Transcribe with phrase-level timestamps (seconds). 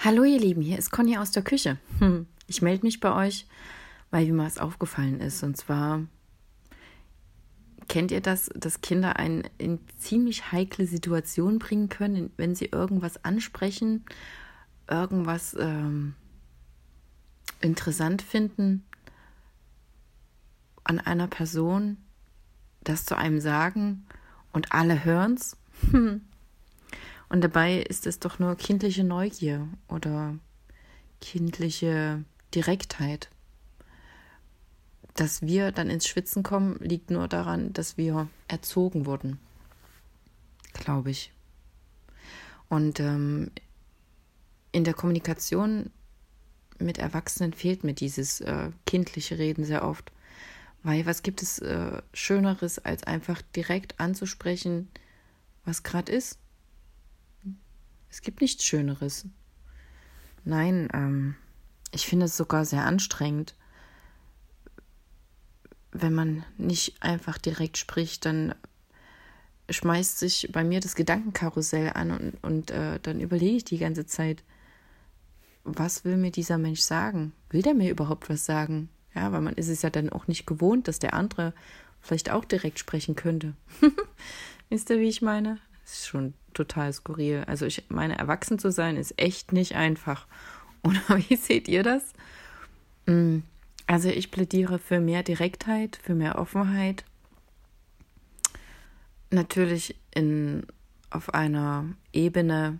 [0.00, 1.76] Hallo ihr Lieben, hier ist Conny aus der Küche.
[1.98, 3.48] Hm, ich melde mich bei euch,
[4.12, 5.42] weil mir was aufgefallen ist.
[5.42, 6.04] Und zwar
[7.88, 13.24] kennt ihr das, dass Kinder einen in ziemlich heikle Situationen bringen können, wenn sie irgendwas
[13.24, 14.04] ansprechen,
[14.88, 16.14] irgendwas ähm,
[17.60, 18.84] interessant finden
[20.84, 21.96] an einer Person,
[22.84, 24.06] das zu einem sagen
[24.52, 25.56] und alle hören's.
[25.90, 26.20] Hm.
[27.28, 30.38] Und dabei ist es doch nur kindliche Neugier oder
[31.20, 33.28] kindliche Direktheit.
[35.14, 39.38] Dass wir dann ins Schwitzen kommen, liegt nur daran, dass wir erzogen wurden.
[40.72, 41.32] Glaube ich.
[42.68, 43.50] Und ähm,
[44.72, 45.90] in der Kommunikation
[46.78, 50.12] mit Erwachsenen fehlt mir dieses äh, kindliche Reden sehr oft.
[50.82, 54.88] Weil was gibt es äh, Schöneres, als einfach direkt anzusprechen,
[55.64, 56.38] was gerade ist?
[58.10, 59.26] Es gibt nichts Schöneres.
[60.44, 61.36] Nein, ähm,
[61.92, 63.54] ich finde es sogar sehr anstrengend.
[65.92, 68.54] Wenn man nicht einfach direkt spricht, dann
[69.70, 74.06] schmeißt sich bei mir das Gedankenkarussell an und, und äh, dann überlege ich die ganze
[74.06, 74.42] Zeit,
[75.64, 77.32] was will mir dieser Mensch sagen?
[77.50, 78.88] Will der mir überhaupt was sagen?
[79.14, 81.52] Ja, weil man ist es ja dann auch nicht gewohnt, dass der andere
[82.00, 83.54] vielleicht auch direkt sprechen könnte.
[84.70, 85.58] Wisst ihr, wie ich meine?
[85.82, 87.44] Das ist schon total skurril.
[87.46, 90.26] Also ich meine, erwachsen zu sein ist echt nicht einfach.
[90.82, 92.12] Oder wie seht ihr das?
[93.06, 93.38] Mm,
[93.86, 97.04] also ich plädiere für mehr Direktheit, für mehr Offenheit.
[99.30, 100.66] Natürlich in,
[101.10, 102.78] auf einer Ebene,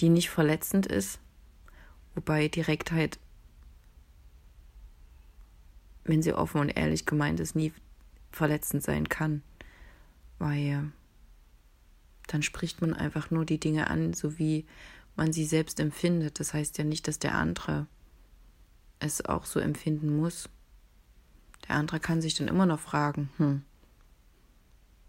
[0.00, 1.18] die nicht verletzend ist.
[2.14, 3.18] Wobei Direktheit,
[6.04, 7.72] wenn sie offen und ehrlich gemeint ist, nie
[8.32, 9.42] verletzend sein kann.
[10.38, 10.92] Weil
[12.28, 14.64] dann spricht man einfach nur die Dinge an, so wie
[15.16, 16.38] man sie selbst empfindet.
[16.38, 17.86] Das heißt ja nicht, dass der andere
[19.00, 20.48] es auch so empfinden muss.
[21.66, 23.62] Der andere kann sich dann immer noch fragen, hm,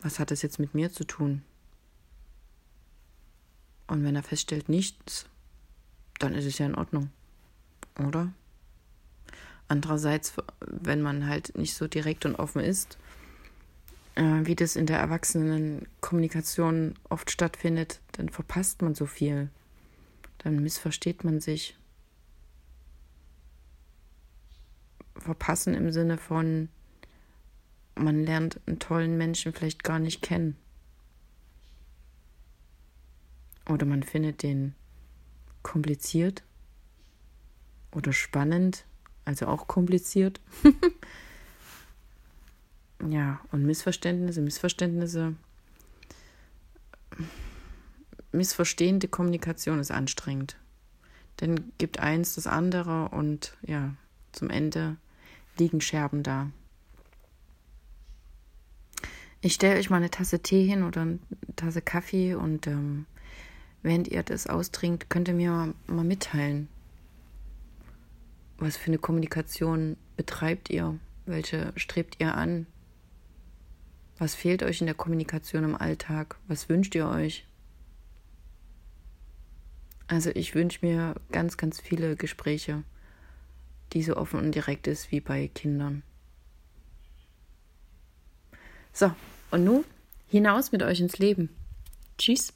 [0.00, 1.42] was hat das jetzt mit mir zu tun?
[3.86, 5.26] Und wenn er feststellt nichts,
[6.18, 7.10] dann ist es ja in Ordnung,
[7.98, 8.32] oder?
[9.68, 12.98] Andererseits, wenn man halt nicht so direkt und offen ist,
[14.16, 19.50] wie das in der Erwachsenenkommunikation oft stattfindet, dann verpasst man so viel.
[20.38, 21.76] Dann missversteht man sich.
[25.16, 26.68] Verpassen im Sinne von,
[27.94, 30.56] man lernt einen tollen Menschen vielleicht gar nicht kennen.
[33.68, 34.74] Oder man findet den
[35.62, 36.42] kompliziert
[37.92, 38.86] oder spannend,
[39.24, 40.40] also auch kompliziert.
[43.08, 45.34] ja, und Missverständnisse, Missverständnisse.
[48.32, 50.56] Missverstehende Kommunikation ist anstrengend.
[51.40, 53.94] Denn gibt eins das andere und ja,
[54.32, 54.96] zum Ende
[55.58, 56.50] liegen Scherben da.
[59.40, 61.18] Ich stelle euch mal eine Tasse Tee hin oder eine
[61.56, 63.06] Tasse Kaffee und ähm,
[63.82, 66.68] während ihr das austrinkt, könnt ihr mir mal, mal mitteilen,
[68.58, 70.98] was für eine Kommunikation betreibt ihr?
[71.24, 72.66] Welche strebt ihr an?
[74.20, 76.36] Was fehlt euch in der Kommunikation im Alltag?
[76.46, 77.46] Was wünscht ihr euch?
[80.08, 82.84] Also ich wünsche mir ganz, ganz viele Gespräche,
[83.94, 86.02] die so offen und direkt ist wie bei Kindern.
[88.92, 89.10] So,
[89.52, 89.84] und nun
[90.28, 91.48] hinaus mit euch ins Leben.
[92.18, 92.52] Tschüss.